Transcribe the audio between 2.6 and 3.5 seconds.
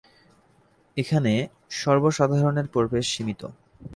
প্রবেশ সীমিত।